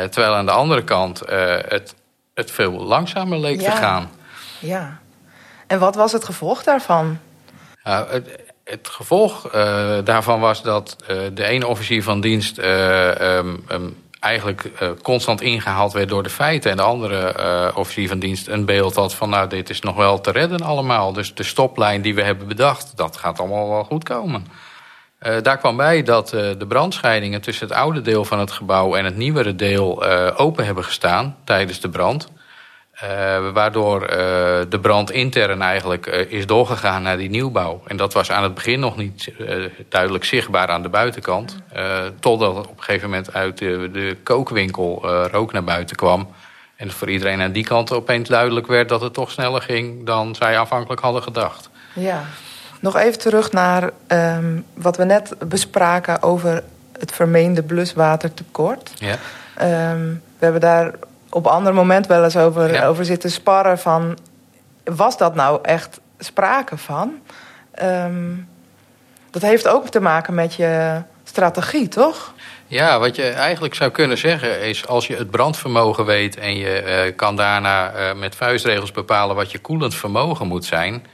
Terwijl 0.10 0.34
aan 0.34 0.46
de 0.46 0.52
andere 0.52 0.84
kant 0.84 1.20
het, 1.68 1.96
het 2.34 2.52
veel 2.52 2.72
langzamer 2.72 3.40
leek 3.40 3.62
ja. 3.62 3.72
te 3.72 3.78
gaan. 3.78 4.10
Ja. 4.60 5.00
En 5.68 5.80
wat 5.80 5.96
was 5.96 6.12
het 6.12 6.24
gevolg 6.24 6.64
daarvan? 6.64 7.20
het, 7.84 8.48
het 8.68 8.88
gevolg 8.88 9.46
uh, 9.56 9.98
daarvan 10.04 10.40
was 10.40 10.62
dat 10.62 10.96
uh, 11.02 11.18
de 11.34 11.44
ene 11.44 11.68
officier 11.68 12.04
van 12.04 12.22
dienst 12.22 12.58
uh, 12.58 13.36
um, 13.38 13.64
um, 13.72 13.98
eigenlijk 14.20 14.72
constant 15.02 15.42
ingehaald 15.42 15.94
werd 15.94 16.10
door 16.10 16.24
de 16.24 16.30
feiten. 16.30 16.72
En 16.72 16.78
de 16.78 16.84
andere 16.84 17.76
officier 17.76 18.08
van 18.08 18.20
dienst 18.20 18.48
een 18.48 18.66
beeld 18.66 18.96
had 18.96 19.14
van 19.14 19.30
nou 19.30 19.50
dit 19.50 19.70
is 19.70 19.82
nog 19.82 19.96
wel 19.96 20.22
te 20.22 20.32
redden 20.32 20.62
allemaal. 20.62 21.14
Dus 21.14 21.34
de 21.34 21.44
stoplijn 21.44 22.02
die 22.02 22.16
we 22.16 22.24
hebben 22.24 22.48
bedacht, 22.48 22.98
dat 22.98 23.18
gaat 23.18 23.40
allemaal 23.40 23.70
wel 23.70 23.84
goed 23.84 24.04
komen. 24.04 24.48
Daar 25.20 25.58
kwam 25.58 25.78
bij 25.78 26.04
dat 26.04 26.30
de 26.30 26.66
brandscheidingen 26.68 27.42
tussen 27.42 27.68
het 27.68 27.78
oude 27.78 28.02
deel 28.02 28.26
van 28.26 28.40
het 28.40 28.52
gebouw 28.52 28.96
en 28.96 29.06
het 29.06 29.16
nieuwere 29.16 29.56
deel 29.56 30.06
open 30.36 30.66
hebben 30.66 30.84
gestaan 30.84 31.38
tijdens 31.44 31.80
de 31.80 31.90
brand. 31.90 32.32
Waardoor 33.54 34.00
de 34.70 34.80
brand 34.82 35.12
intern 35.12 35.62
eigenlijk 35.62 36.06
is 36.06 36.46
doorgegaan 36.46 37.02
naar 37.02 37.18
die 37.18 37.30
nieuwbouw. 37.30 37.82
En 37.88 37.98
dat 37.98 38.14
was 38.14 38.32
aan 38.32 38.44
het 38.44 38.54
begin 38.54 38.80
nog 38.80 38.98
niet 38.98 39.32
duidelijk 39.90 40.24
zichtbaar 40.26 40.68
aan 40.68 40.82
de 40.82 40.90
buitenkant. 40.90 41.58
totdat 42.20 42.68
op 42.68 42.78
een 42.78 42.84
gegeven 42.84 43.10
moment 43.10 43.34
uit 43.34 43.58
de, 43.58 43.90
de 43.92 44.18
kookwinkel 44.24 45.08
rook 45.32 45.52
naar 45.52 45.64
buiten 45.64 45.96
kwam. 45.96 46.34
En 46.76 46.92
voor 46.92 47.10
iedereen 47.10 47.42
aan 47.42 47.52
die 47.52 47.64
kant 47.64 47.92
opeens 47.92 48.30
duidelijk 48.30 48.68
werd 48.68 48.90
dat 48.90 49.02
het 49.02 49.14
toch 49.14 49.32
sneller 49.32 49.62
ging 49.62 50.06
dan 50.06 50.36
zij 50.36 50.58
aanvankelijk 50.58 51.02
hadden 51.02 51.24
gedacht. 51.24 51.70
Ja, 51.94 52.26
nog 52.80 52.96
even 52.98 53.20
terug 53.20 53.52
naar 53.52 53.90
um, 54.08 54.66
wat 54.74 54.98
we 54.98 55.04
net 55.04 55.36
bespraken 55.48 56.24
over 56.24 56.64
het 57.00 57.12
vermeende 57.12 57.64
bluswatertekort. 57.64 58.92
Ja. 58.96 59.16
Um, 59.92 60.22
we 60.38 60.44
hebben 60.44 60.62
daar 60.62 60.92
op 61.30 61.48
ander 61.48 61.74
moment 61.74 62.08
wel 62.08 62.24
eens 62.24 62.38
over, 62.38 62.74
ja. 62.74 62.86
over 62.86 63.06
zitten 63.06 63.32
sparren 63.32 63.80
van... 63.80 64.18
was 64.84 65.18
dat 65.18 65.36
nou 65.36 65.60
echt 65.62 66.00
sprake 66.20 66.78
van? 66.78 67.14
Um, 67.84 68.48
dat 69.32 69.42
heeft 69.42 69.68
ook 69.68 69.90
te 69.90 70.00
maken 70.00 70.34
met 70.34 70.54
je 70.54 71.02
strategie, 71.24 71.88
toch? 71.88 72.34
Ja, 72.68 73.00
wat 73.00 73.16
je 73.16 73.30
eigenlijk 73.30 73.74
zou 73.74 73.92
kunnen 73.92 74.18
zeggen 74.18 74.62
is... 74.62 74.88
als 74.88 75.08
je 75.08 75.16
het 75.16 75.30
brandvermogen 75.30 76.06
weet 76.06 76.38
en 76.38 76.56
je 76.56 77.06
uh, 77.08 77.16
kan 77.16 77.36
daarna 77.36 77.94
uh, 77.94 78.14
met 78.14 78.36
vuistregels 78.36 78.92
bepalen... 78.92 79.36
wat 79.36 79.52
je 79.52 79.60
koelend 79.60 79.96
vermogen 79.96 80.48
moet 80.48 80.66
zijn... 80.66 81.06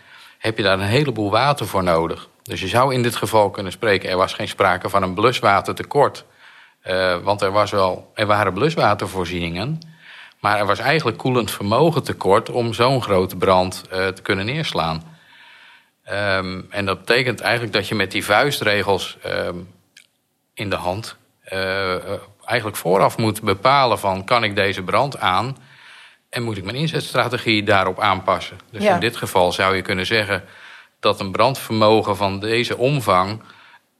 heb 0.43 0.57
je 0.57 0.63
daar 0.63 0.79
een 0.79 0.85
heleboel 0.85 1.31
water 1.31 1.67
voor 1.67 1.83
nodig. 1.83 2.27
Dus 2.43 2.61
je 2.61 2.67
zou 2.67 2.93
in 2.93 3.03
dit 3.03 3.15
geval 3.15 3.49
kunnen 3.49 3.71
spreken... 3.71 4.09
er 4.09 4.17
was 4.17 4.33
geen 4.33 4.47
sprake 4.47 4.89
van 4.89 5.03
een 5.03 5.13
bluswatertekort... 5.13 6.25
Uh, 6.87 7.17
want 7.17 7.41
er, 7.41 7.51
was 7.51 7.71
wel, 7.71 8.11
er 8.13 8.25
waren 8.25 8.53
bluswatervoorzieningen... 8.53 9.91
Maar 10.43 10.59
er 10.59 10.65
was 10.65 10.79
eigenlijk 10.79 11.17
koelend 11.17 11.51
vermogen 11.51 12.03
tekort 12.03 12.49
om 12.49 12.73
zo'n 12.73 13.01
grote 13.01 13.35
brand 13.35 13.83
uh, 13.93 14.07
te 14.07 14.21
kunnen 14.21 14.45
neerslaan. 14.45 15.03
Um, 16.11 16.67
en 16.69 16.85
dat 16.85 16.99
betekent 16.99 17.41
eigenlijk 17.41 17.73
dat 17.73 17.87
je 17.87 17.95
met 17.95 18.11
die 18.11 18.25
vuistregels 18.25 19.17
um, 19.25 19.69
in 20.53 20.69
de 20.69 20.75
hand 20.75 21.15
uh, 21.53 21.95
eigenlijk 22.45 22.77
vooraf 22.77 23.17
moet 23.17 23.41
bepalen 23.41 23.99
van 23.99 24.23
kan 24.23 24.43
ik 24.43 24.55
deze 24.55 24.81
brand 24.81 25.19
aan. 25.19 25.57
En 26.33 26.43
moet 26.43 26.57
ik 26.57 26.63
mijn 26.63 26.75
inzetstrategie 26.75 27.63
daarop 27.63 27.99
aanpassen? 27.99 28.57
Dus 28.71 28.83
Ja. 28.83 28.93
in 28.93 28.99
dit 28.99 29.15
geval 29.15 29.51
zou 29.51 29.75
je 29.75 29.81
kunnen 29.81 30.05
zeggen 30.05 30.43
dat 30.99 31.19
een 31.19 31.31
brandvermogen 31.31 32.15
van 32.15 32.39
deze 32.39 32.77
omvang 32.77 33.41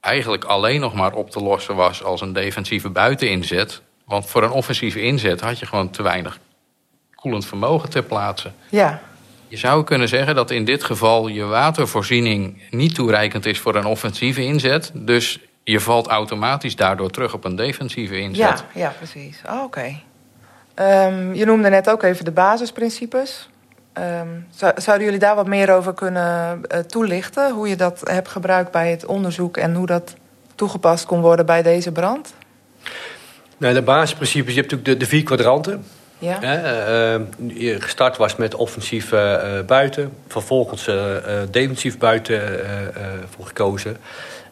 eigenlijk 0.00 0.44
alleen 0.44 0.80
nog 0.80 0.94
maar 0.94 1.12
op 1.12 1.30
te 1.30 1.40
lossen 1.40 1.76
was 1.76 2.02
als 2.04 2.20
een 2.20 2.32
defensieve 2.32 2.88
buiteninzet. 2.90 3.82
Want 4.04 4.26
voor 4.26 4.42
een 4.42 4.50
offensieve 4.50 5.00
inzet 5.02 5.40
had 5.40 5.58
je 5.58 5.66
gewoon 5.66 5.90
te 5.90 6.02
weinig 6.02 6.38
koelend 7.14 7.46
vermogen 7.46 7.90
ter 7.90 8.02
plaatse. 8.02 8.50
Ja, 8.70 9.00
Je 9.48 9.56
zou 9.56 9.84
kunnen 9.84 10.08
zeggen 10.08 10.34
dat 10.34 10.50
in 10.50 10.64
dit 10.64 10.84
geval 10.84 11.28
je 11.28 11.44
watervoorziening 11.44 12.62
niet 12.70 12.94
toereikend 12.94 13.46
is 13.46 13.58
voor 13.58 13.74
een 13.74 13.84
offensieve 13.84 14.44
inzet. 14.44 14.90
Dus 14.94 15.38
je 15.64 15.80
valt 15.80 16.06
automatisch 16.06 16.76
daardoor 16.76 17.10
terug 17.10 17.34
op 17.34 17.44
een 17.44 17.56
defensieve 17.56 18.18
inzet. 18.18 18.64
ja, 18.74 18.80
ja 18.80 18.94
precies. 18.98 19.42
Oh, 19.48 19.62
Oké. 19.62 20.00
Ehm, 20.74 21.34
je 21.34 21.44
noemde 21.44 21.68
net 21.68 21.90
ook 21.90 22.02
even 22.02 22.24
de 22.24 22.30
basisprincipes. 22.30 23.48
Ehm, 23.92 24.28
zou- 24.50 24.80
zouden 24.80 25.04
jullie 25.04 25.20
daar 25.20 25.34
wat 25.34 25.46
meer 25.46 25.74
over 25.74 25.94
kunnen 25.94 26.60
eh, 26.68 26.78
toelichten? 26.78 27.52
Hoe 27.52 27.68
je 27.68 27.76
dat 27.76 28.00
hebt 28.04 28.28
gebruikt 28.28 28.70
bij 28.70 28.90
het 28.90 29.06
onderzoek 29.06 29.56
en 29.56 29.74
hoe 29.74 29.86
dat 29.86 30.14
toegepast 30.54 31.06
kon 31.06 31.20
worden 31.20 31.46
bij 31.46 31.62
deze 31.62 31.92
brand? 31.92 32.34
Nou, 33.56 33.74
de 33.74 33.82
basisprincipes, 33.82 34.54
je 34.54 34.60
hebt 34.60 34.70
natuurlijk 34.72 34.98
de, 34.98 35.04
de 35.04 35.10
vier 35.10 35.22
kwadranten. 35.22 35.84
Ja, 36.18 36.38
Hè, 36.40 36.54
eh, 37.14 37.20
je 37.46 37.80
gestart 37.80 38.16
was 38.16 38.36
met 38.36 38.54
offensief 38.54 39.12
eh, 39.12 39.58
eh, 39.58 39.64
buiten, 39.64 40.12
vervolgens 40.28 40.90
defensief 41.50 41.98
buiten 41.98 42.42
voor 43.36 43.46
gekozen. 43.46 43.96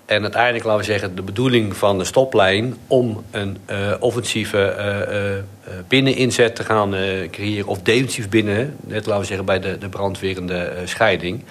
En 0.06 0.22
uiteindelijk, 0.22 0.64
laten 0.64 0.80
we 0.80 0.86
zeggen, 0.86 1.14
de 1.14 1.22
bedoeling 1.22 1.76
van 1.76 1.98
de 1.98 2.04
stoplijn 2.04 2.76
om 2.86 3.24
een 3.30 3.58
eh, 3.64 3.92
offensieve 4.00 4.58
eh, 4.58 5.36
eh, 5.36 5.42
binneninzet 5.88 6.56
te 6.56 6.64
gaan 6.64 6.94
creëren, 7.30 7.66
of 7.66 7.82
defensief 7.82 8.28
binnen, 8.28 8.76
net 8.80 9.06
laten 9.06 9.20
we 9.20 9.26
zeggen 9.26 9.46
bij 9.46 9.60
de, 9.60 9.78
de 9.78 9.88
brandwerende 9.88 10.72
scheiding. 10.84 11.44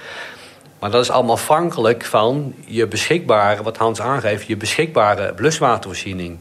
Maar 0.79 0.91
dat 0.91 1.01
is 1.01 1.09
allemaal 1.09 1.35
afhankelijk 1.35 2.05
van 2.05 2.53
je 2.65 2.87
beschikbare, 2.87 3.63
wat 3.63 3.77
Hans 3.77 4.01
aangeeft, 4.01 4.47
je 4.47 4.57
beschikbare 4.57 5.33
bluswatervoorziening 5.33 6.39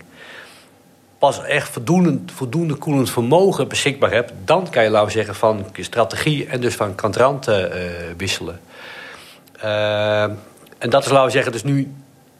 pas 1.20 1.44
echt 1.44 1.68
voldoende, 1.68 2.18
voldoende 2.32 2.74
koelend 2.74 3.10
vermogen 3.10 3.68
beschikbaar 3.68 4.10
hebt, 4.10 4.32
dan 4.44 4.70
kan 4.70 4.82
je, 4.82 4.90
laten 4.90 5.06
we 5.06 5.12
zeggen, 5.12 5.34
van 5.34 5.66
strategie 5.80 6.46
en 6.46 6.60
dus 6.60 6.74
van 6.74 6.94
kantranten 6.94 7.72
eh 7.72 7.80
wisselen. 8.16 8.60
Eh, 9.60 10.24
en 10.80 10.90
dat 10.90 11.04
is, 11.04 11.10
laten 11.10 11.26
we 11.26 11.32
zeggen, 11.32 11.52
dus 11.52 11.64
nu 11.64 11.92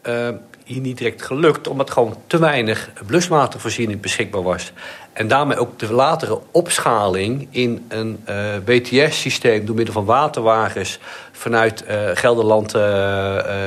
eh, 0.03 0.29
hier 0.65 0.81
niet 0.81 0.99
direct 0.99 1.23
gelukt, 1.23 1.69
omdat 1.69 1.91
gewoon 1.91 2.17
te 2.27 2.39
weinig 2.39 2.91
bluswatervoorziening 3.07 4.01
beschikbaar 4.01 4.43
was. 4.43 4.73
En 5.13 5.29
daarmee 5.29 5.59
ook 5.59 5.79
de 5.79 5.93
latere 5.93 6.41
opschaling 6.51 7.49
in 7.51 7.85
een 7.89 8.21
eh, 8.25 8.37
BTS-systeem 8.65 9.67
door 9.67 9.77
middel 9.77 9.95
van 9.95 10.05
waterwagens 10.05 10.99
vanuit 11.33 11.85
eh, 11.85 12.11
Gelderland 12.15 12.75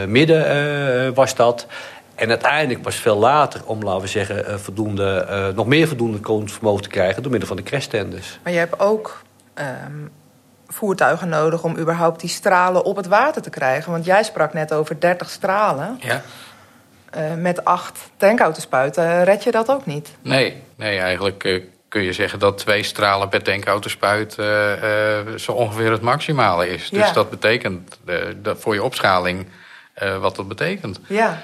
midden 0.08 1.13
was 1.13 1.36
dat. 1.36 1.68
En 2.15 2.30
uiteindelijk 2.30 2.86
het 2.86 2.96
veel 2.96 3.18
later 3.18 3.62
om, 3.65 3.84
laten 3.84 4.01
we 4.01 4.08
zeggen, 4.08 4.60
voldoende, 4.60 5.51
nog 5.56 5.68
meer 5.68 5.88
voldoende 5.88 6.20
koelend 6.20 6.51
vermogen 6.51 6.84
te 6.84 6.89
krijgen 6.89 7.22
door 7.22 7.32
middel 7.32 7.50
van 7.50 7.58
de 7.58 7.63
crashtenders. 7.63 8.39
maar 8.44 8.53
je 8.53 8.60
hebt 8.60 8.80
ook 8.80 9.22
ehm, 9.53 9.68
voertuigen 10.74 11.30
nodig 11.30 11.63
om 11.63 11.77
überhaupt 11.77 12.20
die 12.20 12.30
stralen 12.30 12.84
op 12.84 12.96
het 12.96 13.08
water 13.08 13.42
te 13.42 13.50
krijgen. 13.50 13.92
Want 13.92 14.06
jij 14.06 14.24
sprak 14.24 14.53
net 14.53 14.74
over 14.74 15.00
30 15.00 15.30
stralen. 15.30 15.98
Ja. 16.00 16.22
Eh, 17.10 17.34
met 17.34 17.65
acht 17.65 18.00
tankautosppuiten 18.18 19.24
red 19.24 19.44
je 19.44 19.51
dat 19.51 19.72
ook 19.72 19.86
niet. 19.86 20.15
Nee, 20.22 20.63
nee 20.75 21.00
eigenlijk 21.00 21.44
eh, 21.44 21.62
kun 21.94 22.03
je 22.03 22.13
zeggen 22.13 22.39
dat 22.39 22.58
twee 22.58 22.84
stralen 22.84 23.30
per 23.30 23.44
tankauto-spuit 23.44 24.38
eh, 24.38 25.20
eh, 25.20 25.27
zo 25.38 25.51
ongeveer 25.51 25.92
het 25.92 26.01
maximale 26.01 26.70
is. 26.70 26.89
Ja. 26.89 27.01
Dus 27.01 27.13
dat 27.13 27.30
betekent 27.30 28.00
eh, 28.06 28.15
dat 28.38 28.60
voor 28.60 28.74
je 28.74 28.84
opschaling 28.84 29.48
eh, 29.94 30.18
wat 30.18 30.36
dat 30.36 30.48
betekent. 30.48 31.00
Ja. 31.08 31.42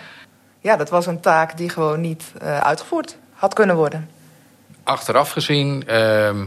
ja, 0.59 0.75
dat 0.75 0.89
was 0.89 1.05
een 1.05 1.19
taak 1.19 1.57
die 1.57 1.69
gewoon 1.69 2.01
niet 2.01 2.23
eh, 2.41 2.59
uitgevoerd 2.59 3.17
had 3.33 3.53
kunnen 3.53 3.75
worden. 3.75 4.09
Achteraf 4.83 5.31
gezien, 5.31 5.87
ehm, 5.87 6.45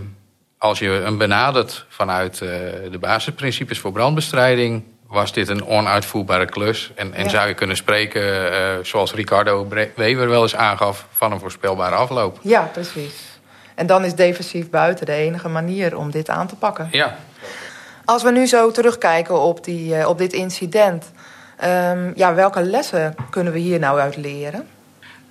als 0.63 0.79
je 0.79 0.89
hem 0.89 1.19
benadert 1.19 1.85
vanuit 1.89 2.41
eh, 2.41 2.49
de 2.91 2.99
basisprincipes 3.01 3.79
voor 3.79 3.93
brandbestrijding, 3.93 4.85
was 5.07 5.33
dit 5.33 5.49
een 5.49 5.67
onuitvoerbare 5.67 6.47
klus. 6.47 6.91
En, 6.95 7.15
en 7.15 7.23
Ja. 7.25 7.29
zou 7.31 7.49
je 7.49 7.55
kunnen 7.55 7.77
spreken, 7.77 8.53
eh, 8.53 8.69
zoals 8.83 9.15
Ricardo 9.15 9.67
Weber 9.97 10.29
wel 10.29 10.43
eens 10.43 10.57
aangaf, 10.57 11.07
van 11.13 11.33
een 11.33 11.41
voorspelbare 11.41 11.95
afloop. 11.95 12.39
Ja, 12.43 12.61
precies. 12.73 13.15
En 13.75 13.87
dan 13.87 14.05
is 14.05 14.15
defensief 14.15 14.71
buiten 14.71 15.07
de 15.07 15.13
enige 15.13 15.49
manier 15.49 15.97
om 15.97 16.11
dit 16.11 16.29
aan 16.29 16.47
te 16.47 16.57
pakken. 16.57 16.89
Ja, 16.91 17.17
Als 18.05 18.23
we 18.23 18.31
nu 18.31 18.47
zo 18.47 18.71
terugkijken 18.71 19.41
op, 19.41 19.65
die, 19.65 19.97
eh, 19.97 20.09
op 20.09 20.19
dit 20.19 20.33
incident, 20.33 21.11
ehm, 21.57 22.11
ja, 22.15 22.35
welke 22.35 22.63
lessen 22.63 23.15
kunnen 23.31 23.53
we 23.53 23.59
hier 23.59 23.79
nou 23.79 24.01
uit 24.01 24.17
leren? 24.17 24.69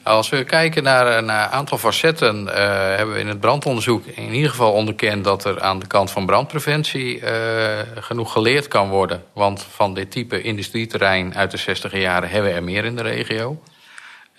Als 0.04 0.30
we 0.30 0.44
kijken 0.44 0.84
naar 0.84 1.18
een 1.18 1.30
eh, 1.30 1.52
aantal 1.52 1.78
facetten, 1.78 2.56
eh, 2.56 2.64
hebben 2.96 3.16
we 3.16 3.22
in 3.22 3.28
het 3.28 3.40
brandonderzoek 3.40 4.06
in 4.06 4.34
ieder 4.34 4.50
geval 4.50 4.72
onderkend 4.74 5.24
dat 5.24 5.46
er 5.46 5.62
aan 5.62 5.80
de 5.80 5.88
kant 5.88 6.12
van 6.12 6.26
brandpreventie 6.26 7.20
eh, 7.20 7.80
genoeg 7.96 8.32
geleerd 8.32 8.68
kan 8.68 8.90
worden. 8.90 9.24
Want 9.34 9.64
van 9.64 9.94
dit 9.94 10.12
type 10.12 10.42
industrieterrein 10.42 11.36
uit 11.36 11.52
de 11.52 11.58
60 11.58 11.94
jaren 11.94 12.30
hebben 12.30 12.52
we 12.52 12.58
er 12.58 12.64
meer 12.64 12.86
in 12.86 12.96
de 12.96 13.02
regio. 13.02 13.62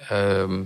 Ehm, 0.09 0.63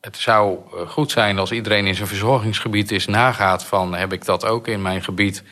het 0.00 0.16
zou 0.16 0.58
goed 0.86 1.10
zijn 1.10 1.38
als 1.38 1.52
iedereen 1.52 1.86
in 1.86 1.94
zijn 1.94 2.08
verzorgingsgebied 2.08 2.90
eens 2.90 3.06
nagaat 3.06 3.64
van 3.64 3.94
heb 3.94 4.12
ik 4.12 4.24
dat 4.24 4.44
ook 4.44 4.68
in 4.68 4.82
mijn 4.82 5.02
gebied? 5.02 5.42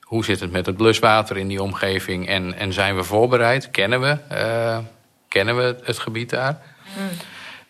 Hoe 0.00 0.24
zit 0.24 0.40
het 0.40 0.52
met 0.52 0.66
het 0.66 0.76
bluswater 0.76 1.36
in 1.36 1.48
die 1.48 1.62
omgeving 1.62 2.28
en, 2.28 2.54
en 2.54 2.72
zijn 2.72 2.96
we 2.96 3.04
voorbereid? 3.04 3.70
Kennen 3.70 4.00
we, 4.00 4.18
kennen 5.28 5.56
we 5.56 5.76
het 5.84 5.98
gebied 5.98 6.30
daar? 6.30 6.60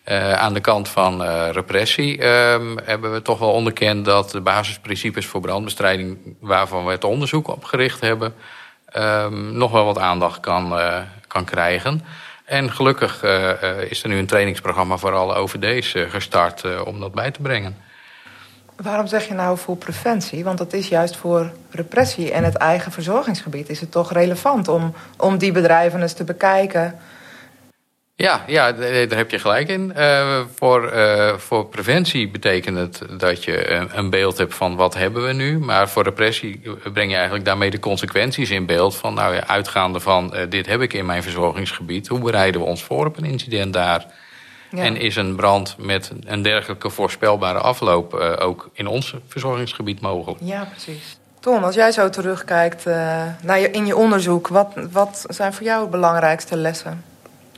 Eh, 0.03 0.33
aan 0.33 0.53
de 0.53 0.59
kant 0.59 0.89
van 0.89 1.23
eh, 1.23 1.49
repressie 1.51 2.17
ehm, 2.17 2.77
hebben 2.83 3.13
we 3.13 3.21
toch 3.21 3.39
wel 3.39 3.51
onderkend 3.51 4.05
dat 4.05 4.31
de 4.31 4.41
basisprincipes 4.41 5.25
voor 5.25 5.41
brandbestrijding, 5.41 6.17
waarvan 6.39 6.85
we 6.85 6.91
het 6.91 7.03
onderzoek 7.03 7.47
op 7.47 7.63
gericht 7.63 8.01
hebben, 8.01 8.33
ehm, 8.85 9.57
nog 9.57 9.71
wel 9.71 9.85
wat 9.85 9.97
aandacht 9.97 10.39
kan, 10.39 10.79
eh, 10.79 10.99
kan 11.27 11.45
krijgen. 11.45 12.01
En 12.45 12.71
gelukkig 12.71 13.23
is 13.89 14.03
er 14.03 14.09
nu 14.09 14.17
een 14.17 14.25
trainingsprogramma 14.25 14.97
voor 14.97 15.13
alle 15.13 15.35
OVD's 15.35 15.93
gestart 16.09 16.83
om 16.85 16.99
dat 16.99 17.13
bij 17.13 17.31
te 17.31 17.41
brengen. 17.41 17.77
Waarom 18.75 19.07
zeg 19.07 19.27
je 19.27 19.33
nou 19.33 19.57
voor 19.57 19.77
preventie? 19.77 20.43
Want 20.43 20.57
dat 20.57 20.73
is 20.73 20.87
juist 20.87 21.17
voor 21.17 21.51
repressie 21.69 22.31
en 22.31 22.43
het 22.43 22.55
eigen 22.55 22.91
verzorgingsgebied. 22.91 23.69
Is 23.69 23.79
het 23.79 23.91
toch 23.91 24.11
relevant 24.11 24.67
om, 24.67 24.93
om 25.17 25.37
die 25.37 25.51
bedrijven 25.51 26.01
eens 26.01 26.13
te 26.13 26.23
bekijken? 26.23 26.99
Ja, 28.15 28.43
ja, 28.47 28.71
daar 28.71 29.17
heb 29.17 29.31
je 29.31 29.39
gelijk 29.39 29.69
in. 29.69 29.93
Eh, 29.93 30.39
voor, 30.55 30.87
eh, 30.87 31.37
voor 31.37 31.65
preventie 31.65 32.29
betekent 32.29 32.77
het 32.77 33.19
dat 33.19 33.43
je 33.43 33.69
een, 33.93 34.09
beeld 34.09 34.37
hebt 34.37 34.55
van 34.55 34.75
wat 34.75 34.93
hebben 34.93 35.25
we 35.25 35.33
nu. 35.33 35.59
Maar 35.59 35.89
voor 35.89 36.03
repressie 36.03 36.61
breng 36.93 37.09
je 37.09 37.15
eigenlijk 37.15 37.45
daarmee 37.45 37.69
de 37.69 37.79
consequenties 37.79 38.49
in 38.49 38.65
beeld. 38.65 38.95
Van 38.95 39.13
nou 39.13 39.35
ja, 39.35 39.47
uitgaande 39.47 39.99
van 39.99 40.33
eh, 40.33 40.49
dit 40.49 40.65
heb 40.65 40.81
ik 40.81 40.93
in 40.93 41.05
mijn 41.05 41.23
verzorgingsgebied. 41.23 42.07
Hoe 42.07 42.19
bereiden 42.19 42.61
we 42.61 42.67
ons 42.67 42.83
voor 42.83 43.05
op 43.05 43.17
een 43.17 43.25
incident 43.25 43.73
daar? 43.73 44.05
Ja. 44.71 44.83
En 44.83 44.97
is 44.97 45.15
een 45.15 45.35
brand 45.35 45.75
met 45.77 46.11
een 46.25 46.41
dergelijke 46.41 46.89
voorspelbare 46.89 47.59
afloop 47.59 48.13
ook 48.39 48.69
in 48.73 48.87
ons 48.87 49.15
verzorgingsgebied 49.27 50.01
mogelijk? 50.01 50.39
Ja, 50.43 50.67
precies. 50.71 51.17
Ton, 51.39 51.63
als 51.63 51.75
jij 51.75 51.91
zo 51.91 52.09
terugkijkt 52.09 52.85
naar 53.41 53.59
je, 53.59 53.71
in 53.71 53.85
je 53.85 53.95
onderzoek, 53.95 54.47
wat, 54.47 54.73
wat 54.91 55.25
zijn 55.27 55.53
voor 55.53 55.65
jou 55.65 55.83
de 55.83 55.89
belangrijkste 55.89 56.55
lessen? 56.55 57.12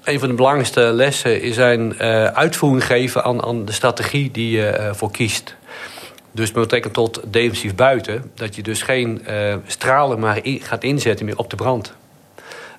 Een 0.05 0.19
van 0.19 0.29
de 0.29 0.35
belangrijkste 0.35 0.81
lessen 0.81 1.41
is 1.41 1.55
zijn 1.55 1.99
eh, 1.99 2.25
uitvoering 2.25 2.85
geven 2.85 3.23
aan, 3.23 3.43
aan 3.43 3.65
de 3.65 3.71
strategie 3.71 4.31
die 4.31 4.57
je 4.57 4.67
eh, 4.67 4.93
voor 4.93 5.11
kiest. 5.11 5.55
Dus 6.31 6.51
met 6.51 6.61
betrekking 6.61 6.93
tot 6.93 7.21
defensief 7.27 7.75
buiten, 7.75 8.31
dat 8.33 8.55
je 8.55 8.63
dus 8.63 8.81
geen 8.81 9.25
eh, 9.25 9.55
stralen 9.65 10.19
maar 10.19 10.39
gaat 10.43 10.83
inzetten 10.83 11.25
meer 11.25 11.37
op 11.37 11.49
de 11.49 11.55
brand. 11.55 11.93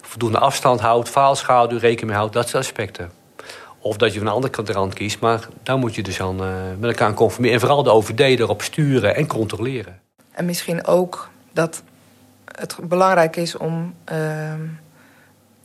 Voldoende 0.00 0.38
afstand 0.38 0.80
houdt, 0.80 1.09
faalschaduw, 1.09 1.78
rekening 1.78 2.06
mee 2.06 2.16
houdt, 2.16 2.33
dat 2.33 2.49
soort 2.49 2.64
aspecten. 2.64 3.11
Of 3.78 3.97
dat 3.97 4.12
je 4.12 4.18
van 4.18 4.26
de 4.26 4.35
andere 4.35 4.52
kant 4.52 4.66
de 4.66 4.73
rand 4.73 4.95
kiest, 4.95 5.21
maar 5.21 5.49
daar 5.62 5.78
moet 5.78 5.95
je 5.95 6.02
dus 6.02 6.16
dan 6.16 6.37
met 6.78 6.90
elkaar 6.90 7.14
conformeren. 7.14 7.54
En 7.54 7.61
vooral 7.61 7.83
de 7.83 7.90
OVD 7.90 8.21
erop 8.21 8.62
sturen 8.62 9.16
en 9.16 9.26
controleren. 9.26 10.00
En 10.30 10.45
misschien 10.45 10.87
ook 10.87 11.28
dat 11.52 11.83
het 12.45 12.76
belangrijk 12.83 13.37
is 13.37 13.56
om 13.56 13.95
ehm, 14.04 14.61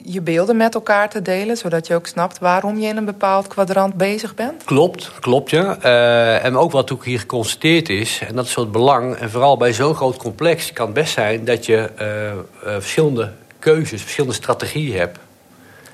je 0.03 0.22
beelden 0.22 0.58
met 0.58 0.75
elkaar 0.75 1.10
te 1.10 1.22
delen, 1.22 1.58
zodat 1.58 1.88
je 1.88 1.96
ook 1.96 2.08
snapt 2.08 2.39
waarom 2.39 2.79
je 2.79 2.88
in 2.88 2.98
een 2.98 3.05
bepaald 3.05 3.48
kwadrant 3.48 3.93
bezig 3.93 4.36
bent. 4.36 4.63
Klopt, 4.63 5.12
klopt 5.20 5.50
ja. 5.50 5.77
Eh, 5.81 6.46
en 6.46 6.58
ook 6.58 6.72
wat 6.72 6.91
ook 6.91 7.05
hier 7.05 7.20
geconstateerd 7.20 7.89
is, 7.89 8.22
en 8.27 8.36
dat 8.36 8.46
is 8.46 8.51
zo 8.51 8.62
het 8.62 8.72
belang, 8.72 9.15
en 9.15 9.29
vooral 9.29 9.58
bij 9.58 9.74
zo'n 9.74 9.96
groot 9.96 10.17
complex 10.17 10.74
kan 10.74 10.86
het 10.86 10.96
best 10.96 11.13
zijn 11.13 11.46
dat 11.46 11.65
je 11.65 11.89
eh, 11.96 12.29
eh, 12.31 12.38
verschillende 12.62 13.31
keuzes, 13.60 14.01
verschillende 14.01 14.36
strategieën 14.36 14.98
hebt. 14.98 15.20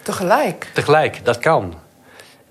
Tegelijk. 0.02 0.72
Tegelijk, 0.74 1.26
dat 1.26 1.38
kan. 1.38 1.74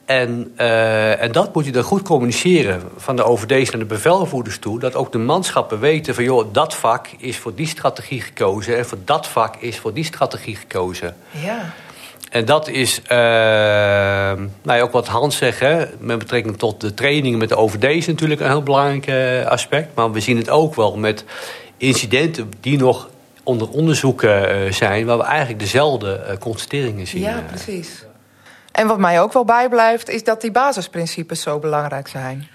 En, 0.07 0.55
uh, 0.61 1.23
en 1.23 1.33
dat 1.33 1.55
moet 1.55 1.65
je 1.65 1.73
dan 1.73 1.83
goed 1.83 2.03
communiceren 2.03 2.83
van 2.97 3.17
de 3.17 3.25
overdees 3.25 3.71
naar 3.71 3.81
de 3.81 3.87
bevelvoerders 3.87 4.59
toe. 4.59 4.79
Dat 4.79 4.95
ook 4.95 5.13
de 5.13 5.19
manschappen 5.19 5.81
weten 5.81 6.15
van 6.15 6.25
joh, 6.25 6.53
dat 6.53 6.75
vak 6.75 7.07
is 7.19 7.39
voor 7.39 7.55
die 7.55 7.67
strategie 7.67 8.21
gekozen. 8.21 8.77
En 8.77 8.87
voor 8.87 8.99
dat 9.05 9.29
vak 9.29 9.57
is 9.57 9.79
voor 9.79 9.93
die 9.93 10.05
strategie 10.05 10.57
gekozen. 10.57 11.17
Ja. 11.31 11.73
En 12.31 12.45
dat 12.45 12.69
is 12.69 13.01
uh, 13.03 13.09
nou 13.09 14.79
ja, 14.79 14.81
ook 14.81 14.93
wat 14.93 15.07
Hans 15.07 15.37
zegt, 15.37 15.61
hè, 15.61 15.85
met 15.99 16.19
betrekking 16.19 16.59
tot 16.59 16.81
de 16.81 16.95
trainingen 16.95 17.39
met 17.39 17.49
de 17.49 17.57
overdees 17.57 18.07
natuurlijk 18.07 18.41
een 18.41 18.49
heel 18.49 18.63
belangrijk 18.63 19.07
uh, 19.07 19.47
aspect. 19.47 19.95
Maar 19.95 20.13
we 20.13 20.21
zien 20.21 20.37
het 20.37 20.51
ook 20.51 20.75
wel 20.75 20.97
met 20.97 21.25
incidenten 21.77 22.51
die 22.61 22.79
nog 22.79 23.09
onder 23.43 23.69
onderzoeken 23.69 24.75
zijn, 24.75 25.07
waar 25.07 25.19
we 25.19 25.25
eigenlijk 25.25 25.61
dezelfde 25.61 26.37
constateringen 26.41 27.07
zien. 27.07 27.21
Ja, 27.21 27.45
precies. 27.49 28.05
En 28.77 28.87
wat 28.87 28.99
mij 28.99 29.21
ook 29.21 29.33
wel 29.33 29.45
bijblijft, 29.45 30.09
is 30.09 30.25
dat 30.25 30.41
die 30.41 30.51
basisprincipes 30.51 31.43
zo 31.43 31.59
belangrijk 31.59 32.09
zijn. 32.09 32.49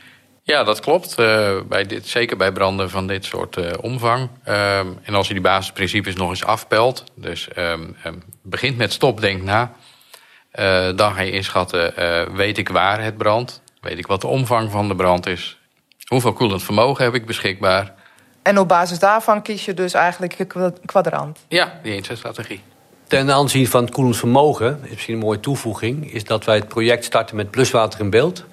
Ja, 0.43 0.63
dat 0.63 0.79
klopt. 0.79 1.19
Uh, 1.19 1.61
bij 1.67 1.85
dit, 1.85 2.07
zeker 2.07 2.37
bij 2.37 2.51
branden 2.51 2.89
van 2.89 3.07
dit 3.07 3.25
soort 3.25 3.57
uh, 3.57 3.71
omvang. 3.81 4.29
Uh, 4.47 4.77
en 4.79 5.13
als 5.13 5.27
je 5.27 5.33
die 5.33 5.43
basisprincipes 5.43 6.15
nog 6.15 6.29
eens 6.29 6.45
afpelt, 6.45 7.03
dus 7.15 7.47
um, 7.57 7.95
um, 8.05 8.23
begint 8.41 8.77
met 8.77 8.93
stop, 8.93 9.21
denk 9.21 9.41
na. 9.41 9.71
Uh, 10.53 10.89
dan 10.95 11.13
ga 11.13 11.21
je 11.21 11.31
inschatten, 11.31 11.93
weet 12.35 12.57
ik 12.57 12.69
waar 12.69 13.03
het 13.03 13.17
brandt? 13.17 13.61
Weet 13.79 13.97
ik 13.97 14.07
wat 14.07 14.21
de 14.21 14.27
omvang 14.27 14.71
van 14.71 14.87
de 14.87 14.95
brand 14.95 15.25
is? 15.25 15.59
Hoeveel 16.05 16.33
koelend 16.33 16.63
vermogen 16.63 17.03
heb 17.03 17.13
ik 17.13 17.25
beschikbaar? 17.25 17.93
En 18.41 18.59
op 18.59 18.67
basis 18.67 18.99
daarvan 18.99 19.41
kies 19.41 19.65
je 19.65 19.73
dus 19.73 19.93
eigenlijk 19.93 20.33
je 20.33 20.47
kwadrant? 20.85 21.39
Ja, 21.47 21.79
die 21.83 21.95
inzetstrategie. 21.95 22.61
Ten 23.11 23.31
aanzien 23.31 23.67
van 23.67 23.83
het 23.83 23.93
koelend 23.93 24.17
vermogen, 24.17 24.79
is 24.83 24.89
misschien 24.89 25.13
een 25.13 25.19
mooie 25.19 25.39
toevoeging... 25.39 26.13
is 26.13 26.23
dat 26.23 26.45
wij 26.45 26.55
het 26.55 26.67
project 26.67 27.05
starten 27.05 27.35
met 27.35 27.51
bluswater 27.51 27.99
in 27.99 28.09
beeld. 28.09 28.45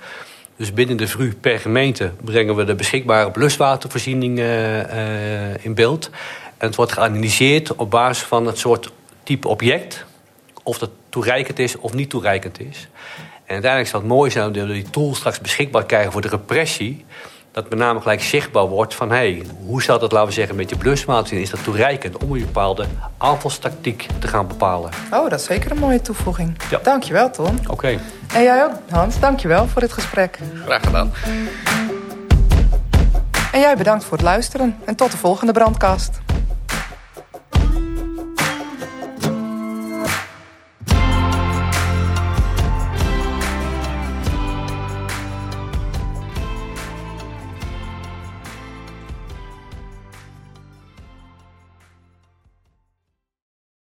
Dus 0.56 0.72
binnen 0.72 0.96
de 0.96 1.08
VRU 1.08 1.34
per 1.40 1.58
gemeente 1.58 2.12
brengen 2.24 2.56
we 2.56 2.64
de 2.64 2.74
beschikbare 2.74 3.30
bluswatervoorziening 3.30 4.38
uh, 4.38 4.76
uh, 4.78 5.64
in 5.64 5.74
beeld. 5.74 6.10
En 6.56 6.66
het 6.66 6.74
wordt 6.74 6.92
geanalyseerd 6.92 7.74
op 7.74 7.90
basis 7.90 8.26
van 8.26 8.46
het 8.46 8.58
soort 8.58 8.92
type 9.22 9.48
object... 9.48 10.04
of 10.62 10.78
dat 10.78 10.90
toereikend 11.08 11.58
is 11.58 11.76
of 11.76 11.94
niet 11.94 12.10
toereikend 12.10 12.60
is. 12.60 12.88
En 13.16 13.52
uiteindelijk 13.52 13.90
zal 13.90 14.00
het 14.00 14.08
mooi 14.08 14.30
zijn 14.30 14.52
dat 14.52 14.66
we 14.66 14.72
die 14.72 14.90
tool 14.90 15.14
straks 15.14 15.40
beschikbaar 15.40 15.86
krijgen 15.86 16.12
voor 16.12 16.22
de 16.22 16.28
repressie 16.28 17.04
dat 17.52 17.68
met 17.68 17.78
name 17.78 18.00
gelijk 18.00 18.22
zichtbaar 18.22 18.66
wordt 18.66 18.94
van... 18.94 19.10
Hey, 19.10 19.42
hoe 19.66 19.82
zou 19.82 20.00
dat, 20.00 20.12
laten 20.12 20.28
we 20.28 20.34
zeggen, 20.34 20.56
met 20.56 20.70
je 20.70 20.76
bluswater 20.76 21.40
Is 21.40 21.50
dat 21.50 21.64
toereikend 21.64 22.16
om 22.16 22.32
een 22.32 22.40
bepaalde 22.40 22.84
aanvalstactiek 23.18 24.06
te 24.18 24.28
gaan 24.28 24.46
bepalen? 24.46 24.90
Oh, 25.12 25.30
dat 25.30 25.40
is 25.40 25.44
zeker 25.44 25.70
een 25.70 25.78
mooie 25.78 26.00
toevoeging. 26.00 26.56
Ja. 26.70 26.78
Dankjewel, 26.82 27.30
Tom. 27.30 27.58
Oké. 27.66 27.98
En 28.34 28.42
jij 28.42 28.64
ook, 28.64 28.72
Hans. 28.90 29.20
Dankjewel 29.20 29.66
voor 29.66 29.80
dit 29.80 29.92
gesprek. 29.92 30.38
Graag 30.64 30.82
gedaan. 30.82 31.12
En 33.52 33.60
jij 33.60 33.76
bedankt 33.76 34.04
voor 34.04 34.16
het 34.16 34.26
luisteren. 34.26 34.76
En 34.84 34.94
tot 34.94 35.10
de 35.10 35.16
volgende 35.16 35.52
brandkast. 35.52 36.20